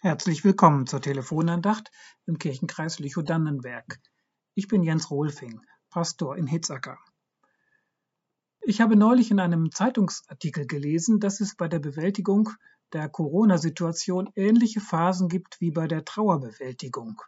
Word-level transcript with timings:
Herzlich 0.00 0.44
willkommen 0.44 0.86
zur 0.86 1.00
Telefonandacht 1.00 1.90
im 2.24 2.38
Kirchenkreis 2.38 3.00
Lüchow-Dannenberg. 3.00 3.98
Ich 4.54 4.68
bin 4.68 4.84
Jens 4.84 5.10
Rohlfing, 5.10 5.60
Pastor 5.90 6.36
in 6.36 6.46
Hitzacker. 6.46 7.00
Ich 8.60 8.80
habe 8.80 8.94
neulich 8.94 9.32
in 9.32 9.40
einem 9.40 9.72
Zeitungsartikel 9.72 10.68
gelesen, 10.68 11.18
dass 11.18 11.40
es 11.40 11.56
bei 11.56 11.66
der 11.66 11.80
Bewältigung 11.80 12.48
der 12.92 13.08
Corona-Situation 13.08 14.30
ähnliche 14.36 14.80
Phasen 14.80 15.28
gibt 15.28 15.60
wie 15.60 15.72
bei 15.72 15.88
der 15.88 16.04
Trauerbewältigung. 16.04 17.20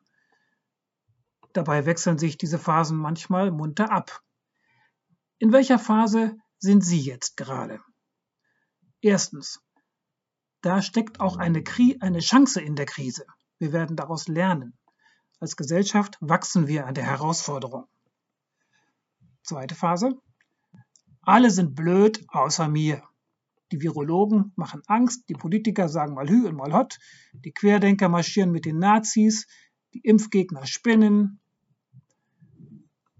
Dabei 1.53 1.87
wechseln 1.87 2.19
sich 2.19 2.39
diese 2.39 2.61
Phasen 2.61 2.99
manchmal 2.99 3.51
munter 3.51 3.91
ab. 3.91 4.23
In 5.39 5.53
welcher 5.53 5.81
Phase 5.81 6.37
sind 6.61 6.85
Sie 6.85 7.01
jetzt 7.01 7.37
gerade? 7.37 7.81
Erstens. 9.01 9.61
Da 10.63 10.83
steckt 10.83 11.21
auch 11.21 11.37
eine, 11.37 11.63
eine 12.01 12.19
Chance 12.19 12.61
in 12.61 12.77
der 12.77 12.87
Krise. 12.87 13.25
Wir 13.59 13.73
werden 13.73 13.97
daraus 13.97 14.29
lernen. 14.29 14.77
Als 15.39 15.57
Gesellschaft 15.57 16.19
wachsen 16.21 16.67
wir 16.67 16.87
an 16.87 16.95
der 16.95 17.05
Herausforderung. 17.05 17.87
Zweite 19.43 19.75
Phase. 19.75 20.21
Alle 21.23 21.51
sind 21.51 21.75
blöd 21.75 22.25
außer 22.29 22.69
mir. 22.69 23.03
Die 23.73 23.81
Virologen 23.81 24.53
machen 24.57 24.83
Angst, 24.87 25.29
die 25.29 25.35
Politiker 25.35 25.89
sagen 25.89 26.15
mal 26.15 26.29
Hü 26.29 26.47
und 26.47 26.57
mal 26.57 26.73
Hott, 26.73 26.99
die 27.33 27.53
Querdenker 27.53 28.09
marschieren 28.09 28.51
mit 28.51 28.65
den 28.65 28.79
Nazis, 28.79 29.47
die 29.95 30.01
Impfgegner 30.01 30.67
spinnen. 30.67 31.41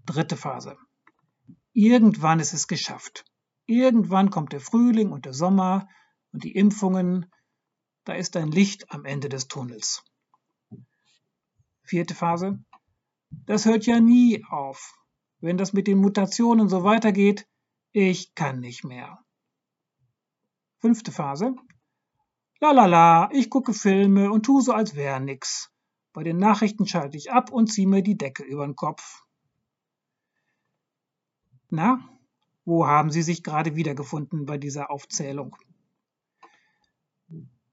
Dritte 0.05 0.37
Phase. 0.37 0.77
Irgendwann 1.73 2.39
ist 2.39 2.53
es 2.53 2.67
geschafft. 2.67 3.25
Irgendwann 3.65 4.29
kommt 4.29 4.51
der 4.51 4.59
Frühling 4.59 5.11
und 5.11 5.25
der 5.25 5.33
Sommer 5.33 5.87
und 6.33 6.43
die 6.43 6.55
Impfungen, 6.55 7.31
da 8.11 8.17
ist 8.17 8.35
ein 8.35 8.51
Licht 8.51 8.91
am 8.91 9.05
Ende 9.05 9.29
des 9.29 9.47
Tunnels. 9.47 10.03
Vierte 11.81 12.13
Phase. 12.13 12.61
Das 13.45 13.63
hört 13.63 13.85
ja 13.85 14.01
nie 14.01 14.43
auf. 14.49 14.93
Wenn 15.39 15.57
das 15.57 15.71
mit 15.71 15.87
den 15.87 15.99
Mutationen 15.99 16.67
so 16.67 16.83
weitergeht, 16.83 17.47
ich 17.93 18.35
kann 18.35 18.59
nicht 18.59 18.83
mehr. 18.83 19.23
Fünfte 20.79 21.13
Phase. 21.13 21.55
Lalala, 22.59 23.29
ich 23.31 23.49
gucke 23.49 23.73
Filme 23.73 24.29
und 24.29 24.45
tu 24.45 24.59
so, 24.59 24.73
als 24.73 24.95
wär 24.95 25.21
nix. 25.21 25.71
Bei 26.11 26.23
den 26.23 26.35
Nachrichten 26.35 26.85
schalte 26.85 27.15
ich 27.15 27.31
ab 27.31 27.49
und 27.49 27.67
ziehe 27.67 27.87
mir 27.87 28.03
die 28.03 28.17
Decke 28.17 28.43
über 28.43 28.65
den 28.65 28.75
Kopf. 28.75 29.23
Na, 31.69 32.09
wo 32.65 32.85
haben 32.85 33.09
Sie 33.09 33.21
sich 33.21 33.41
gerade 33.41 33.77
wiedergefunden 33.77 34.45
bei 34.45 34.57
dieser 34.57 34.91
Aufzählung? 34.91 35.55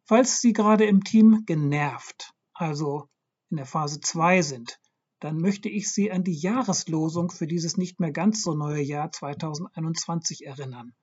Falls 0.09 0.41
Sie 0.41 0.55
gerade 0.55 0.87
im 0.87 1.05
Team 1.05 1.43
genervt, 1.45 2.33
also 2.55 3.11
in 3.51 3.59
der 3.59 3.67
Phase 3.67 4.01
2 4.01 4.41
sind, 4.41 4.81
dann 5.21 5.37
möchte 5.37 5.69
ich 5.69 5.93
Sie 5.93 6.11
an 6.11 6.25
die 6.25 6.33
Jahreslosung 6.33 7.31
für 7.31 7.47
dieses 7.47 7.77
nicht 7.77 8.01
mehr 8.01 8.11
ganz 8.11 8.43
so 8.43 8.55
neue 8.55 8.81
Jahr 8.81 9.13
2021 9.13 10.47
erinnern. 10.47 10.95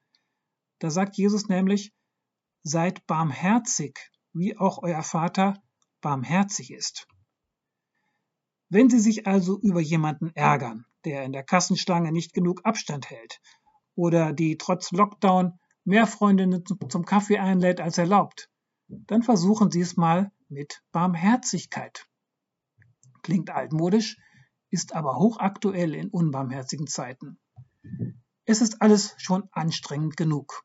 Da 0.80 0.89
sagt 0.89 1.17
Jesus 1.17 1.47
nämlich, 1.50 1.94
seid 2.64 3.06
barmherzig, 3.06 4.09
wie 4.34 4.58
auch 4.58 4.81
euer 4.81 5.03
Vater 5.03 5.62
barmherzig 6.02 6.72
ist. 6.72 7.08
Wenn 8.69 8.90
Sie 8.90 9.00
sich 9.00 9.28
also 9.28 9.59
über 9.59 9.81
jemanden 9.81 10.31
ärgern, 10.31 10.88
der 11.03 11.25
in 11.25 11.31
der 11.31 11.44
Kassenschlange 11.44 12.12
nicht 12.12 12.34
genug 12.34 12.62
Abstand 12.66 13.12
hält 13.12 13.40
oder 13.94 14.34
die 14.34 14.58
trotz 14.58 14.92
Lockdown 14.92 15.59
mehr 15.84 16.08
Freundinnen 16.08 16.64
zum 16.66 17.06
Kaffee 17.06 17.38
einlädt 17.38 17.80
als 17.80 18.00
erlaubt, 18.00 18.50
dann 18.88 19.23
versuchen 19.23 19.72
Sie 19.72 19.81
es 19.81 19.97
mal 19.97 20.31
mit 20.50 20.83
Barmherzigkeit. 20.91 22.08
Klingt 23.22 23.50
altmodisch, 23.50 24.17
ist 24.69 24.94
aber 24.94 25.17
hochaktuell 25.17 25.95
in 25.95 26.09
unbarmherzigen 26.09 26.88
Zeiten. 26.88 27.40
Es 28.46 28.62
ist 28.62 28.81
alles 28.81 29.16
schon 29.18 29.47
anstrengend 29.51 30.18
genug. 30.18 30.63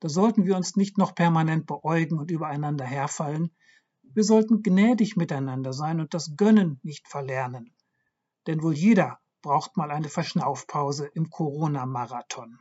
Da 0.00 0.08
sollten 0.08 0.44
wir 0.44 0.56
uns 0.56 0.76
nicht 0.76 0.98
noch 0.98 1.14
permanent 1.14 1.66
beäugen 1.66 2.18
und 2.18 2.30
übereinander 2.30 2.84
herfallen. 2.84 3.54
Wir 4.02 4.24
sollten 4.24 4.62
gnädig 4.62 5.16
miteinander 5.16 5.72
sein 5.72 6.00
und 6.00 6.12
das 6.12 6.36
Gönnen 6.36 6.80
nicht 6.82 7.08
verlernen. 7.08 7.74
Denn 8.46 8.62
wohl 8.62 8.74
jeder 8.74 9.20
braucht 9.40 9.76
mal 9.76 9.90
eine 9.90 10.08
Verschnaufpause 10.08 11.06
im 11.06 11.30
Corona-Marathon. 11.30 12.58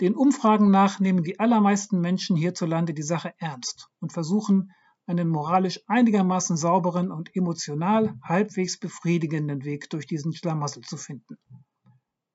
Den 0.00 0.14
Umfragen 0.14 0.70
nach 0.70 1.00
nehmen 1.00 1.24
die 1.24 1.40
allermeisten 1.40 2.00
Menschen 2.00 2.36
hierzulande 2.36 2.94
die 2.94 3.02
Sache 3.02 3.34
ernst 3.38 3.88
und 3.98 4.12
versuchen, 4.12 4.72
einen 5.06 5.28
moralisch 5.28 5.80
einigermaßen 5.86 6.56
sauberen 6.56 7.10
und 7.10 7.34
emotional 7.34 8.14
halbwegs 8.22 8.78
befriedigenden 8.78 9.64
Weg 9.64 9.90
durch 9.90 10.06
diesen 10.06 10.34
Schlamassel 10.34 10.84
zu 10.84 10.96
finden. 10.96 11.38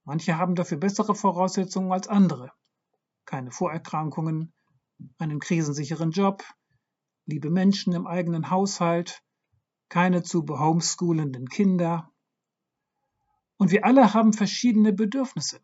Manche 0.04 0.38
haben 0.38 0.56
dafür 0.56 0.78
bessere 0.78 1.16
Voraussetzungen 1.16 1.92
als 1.92 2.08
andere. 2.08 2.52
Keine 3.26 3.52
Vorerkrankungen, 3.52 4.52
einen 5.18 5.40
krisensicheren 5.40 6.12
Job, 6.12 6.44
liebe 7.26 7.50
Menschen 7.50 7.94
im 7.94 8.08
eigenen 8.08 8.50
Haushalt, 8.50 9.24
keine 9.88 10.24
zu 10.24 10.44
behomeschoolenden 10.44 11.48
Kinder. 11.48 12.12
Und 13.58 13.72
wir 13.72 13.86
alle 13.86 14.14
haben 14.14 14.34
verschiedene 14.34 14.92
Bedürfnisse. 14.92 15.62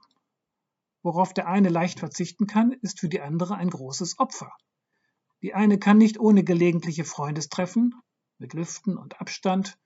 Worauf 1.09 1.33
der 1.33 1.47
eine 1.47 1.69
leicht 1.69 1.97
verzichten 1.99 2.45
kann, 2.45 2.71
ist 2.71 2.99
für 2.99 3.09
die 3.09 3.19
andere 3.19 3.55
ein 3.55 3.71
großes 3.71 4.19
Opfer. 4.19 4.51
Die 5.41 5.55
eine 5.55 5.79
kann 5.79 5.97
nicht 5.97 6.19
ohne 6.19 6.43
gelegentliche 6.43 7.03
Freundestreffen, 7.03 7.95
mit 8.37 8.53
Lüften 8.53 8.95
und 8.95 9.19
Abstand, 9.19 9.79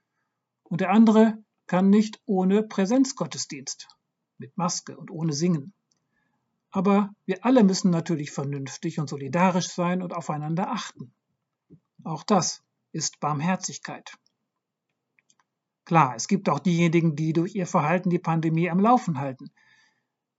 und 0.63 0.81
der 0.81 0.89
andere 0.89 1.41
kann 1.65 1.89
nicht 1.89 2.19
ohne 2.25 2.61
Präsenzgottesdienst, 2.61 3.87
mit 4.37 4.57
Maske 4.57 4.97
und 4.97 5.11
ohne 5.11 5.31
Singen. 5.31 5.71
Aber 6.71 7.15
wir 7.25 7.45
alle 7.45 7.63
müssen 7.63 7.89
natürlich 7.89 8.31
vernünftig 8.31 8.99
und 8.99 9.07
solidarisch 9.07 9.69
sein 9.69 10.01
und 10.01 10.13
aufeinander 10.13 10.71
achten. 10.71 11.13
Auch 12.03 12.23
das 12.23 12.63
ist 12.91 13.21
Barmherzigkeit. 13.21 14.11
Klar, 15.85 16.15
es 16.17 16.27
gibt 16.27 16.49
auch 16.49 16.59
diejenigen, 16.59 17.15
die 17.15 17.31
durch 17.31 17.55
ihr 17.55 17.65
Verhalten 17.65 18.09
die 18.09 18.19
Pandemie 18.19 18.69
am 18.69 18.81
Laufen 18.81 19.19
halten, 19.19 19.53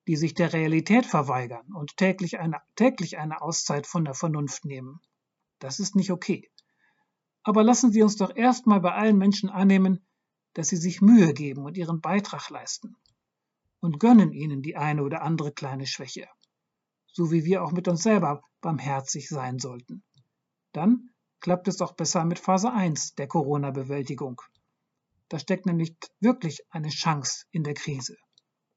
die 0.07 0.17
sich 0.17 0.35
der 0.35 0.53
Realität 0.53 1.07
verweigern 1.07 1.67
und 1.75 1.97
täglich 1.97 2.39
eine, 2.39 2.61
täglich 2.77 3.19
eine 3.19 3.41
Auszeit 3.41 3.87
von 3.87 4.05
der 4.05 4.15
Vernunft 4.15 4.65
nehmen. 4.65 5.01
Das 5.59 5.81
ist 5.81 5.97
nicht 5.97 6.11
okay. 6.11 6.51
Aber 7.43 7.63
lassen 7.63 7.91
Sie 7.91 8.03
uns 8.03 8.17
doch 8.17 8.35
erstmal 8.35 8.81
bei 8.81 8.93
allen 8.93 9.17
Menschen 9.17 9.49
annehmen, 9.49 10.07
dass 10.55 10.69
sie 10.69 10.77
sich 10.77 11.01
Mühe 11.01 11.35
geben 11.35 11.65
und 11.65 11.77
ihren 11.77 12.01
Beitrag 12.01 12.49
leisten. 12.51 12.97
Und 13.81 14.01
gönnen 14.01 14.33
ihnen 14.33 14.63
die 14.63 14.77
eine 14.77 15.03
oder 15.03 15.23
andere 15.23 15.53
kleine 15.53 15.87
Schwäche. 15.87 16.27
So 17.07 17.31
wie 17.31 17.45
wir 17.45 17.63
auch 17.63 17.73
mit 17.73 17.87
uns 17.87 18.03
selber 18.03 18.43
barmherzig 18.61 19.29
sein 19.29 19.59
sollten. 19.59 20.03
Dann 20.73 21.11
klappt 21.41 21.69
es 21.69 21.83
auch 21.83 21.93
besser 21.93 22.25
mit 22.25 22.39
Phase 22.39 22.73
1 22.73 23.15
der 23.15 23.29
Corona-Bewältigung. 23.29 24.41
Da 25.29 25.39
steckt 25.39 25.67
nämlich 25.67 25.97
wirklich 26.21 26.63
eine 26.71 26.89
Chance 26.89 27.45
in 27.51 27.63
der 27.63 27.75
Krise 27.75 28.17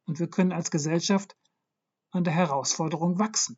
und 0.07 0.19
wir 0.19 0.29
können 0.29 0.51
als 0.51 0.72
Gesellschaft 0.72 1.38
an 2.12 2.23
der 2.23 2.34
Herausforderung 2.34 3.19
wachsen. 3.19 3.57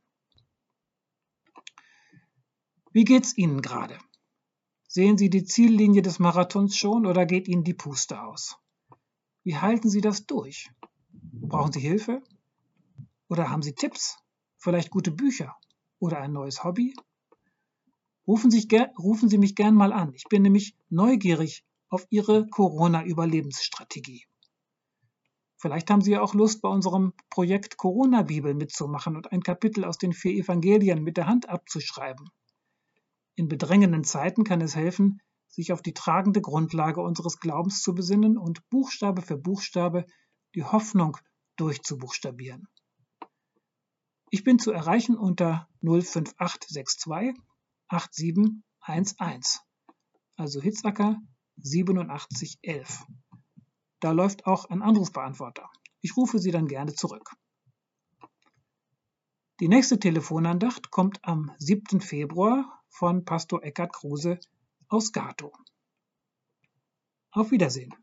Wie 2.91 3.05
geht's 3.05 3.37
Ihnen 3.37 3.61
gerade? 3.61 3.97
Sehen 4.87 5.17
Sie 5.17 5.29
die 5.29 5.45
Ziellinie 5.45 6.01
des 6.01 6.17
Marathons 6.17 6.75
schon 6.75 7.05
oder 7.05 7.27
geht 7.27 7.47
Ihnen 7.47 7.63
die 7.63 7.75
Puste 7.75 8.23
aus? 8.23 8.57
Wie 9.43 9.57
halten 9.57 9.89
Sie 9.89 10.01
das 10.01 10.25
durch? 10.25 10.71
Brauchen 11.11 11.71
Sie 11.71 11.79
Hilfe? 11.79 12.23
Oder 13.27 13.51
haben 13.51 13.61
Sie 13.61 13.75
Tipps? 13.75 14.17
Vielleicht 14.57 14.89
gute 14.89 15.11
Bücher? 15.11 15.55
Oder 15.99 16.19
ein 16.19 16.33
neues 16.33 16.63
Hobby? 16.63 16.95
Rufen 18.25 18.49
Sie, 18.49 18.67
rufen 18.97 19.29
Sie 19.29 19.37
mich 19.37 19.55
gern 19.55 19.75
mal 19.75 19.93
an. 19.93 20.13
Ich 20.13 20.25
bin 20.25 20.41
nämlich 20.41 20.75
neugierig 20.90 21.63
auf 21.90 22.07
Ihre 22.09 22.47
Corona-Überlebensstrategie. 22.47 24.28
Vielleicht 25.59 25.91
haben 25.91 26.02
Sie 26.02 26.11
ja 26.11 26.22
auch 26.22 26.34
Lust, 26.34 26.61
bei 26.61 26.70
unserem 26.70 27.14
Projekt 27.29 27.76
Corona-Bibel 27.76 28.53
mitzumachen 28.53 29.17
und 29.17 29.34
ein 29.34 29.44
Kapitel 29.44 29.84
aus 29.84 29.97
den 29.97 30.14
vier 30.14 30.32
Evangelien 30.32 31.03
mit 31.03 31.17
der 31.17 31.28
Hand 31.28 31.50
abzuschreiben. 31.50 32.29
In 33.35 33.50
bedrängenden 33.50 34.06
Zeiten 34.06 34.46
kann 34.46 34.61
es 34.61 34.78
helfen, 34.78 35.22
sich 35.47 35.73
auf 35.73 35.82
die 35.82 35.94
tragende 35.94 36.40
Grundlage 36.40 37.02
unseres 37.02 37.41
Glaubens 37.41 37.82
zu 37.82 37.94
besinnen 37.94 38.38
und 38.38 38.67
Buchstabe 38.70 39.22
für 39.22 39.38
Buchstabe 39.38 40.06
die 40.56 40.64
Hoffnung 40.64 41.17
durchzubuchstabieren. 41.58 42.70
Ich 44.29 44.46
bin 44.46 44.59
zu 44.59 44.72
erreichen 44.72 45.17
unter 45.17 45.67
05862 45.82 47.35
8711, 47.90 49.59
also 50.38 50.62
Hitzacker 50.62 51.17
8711. 51.58 53.05
Da 53.99 54.11
läuft 54.11 54.46
auch 54.46 54.66
ein 54.66 54.81
Anrufbeantworter. 54.81 55.69
Ich 56.01 56.16
rufe 56.16 56.40
Sie 56.40 56.51
dann 56.51 56.67
gerne 56.67 56.93
zurück. 56.93 57.31
Die 59.59 59.67
nächste 59.67 59.99
Telefonandacht 59.99 60.90
kommt 60.90 61.19
am 61.25 61.51
7. 61.57 61.99
Februar 61.99 62.81
von 62.87 63.25
Pastor 63.25 63.61
Eckhard 63.63 63.91
Kruse 63.91 64.40
aus 64.87 65.11
Gato. 65.11 65.51
Auf 67.31 67.51
Wiedersehen. 67.51 67.93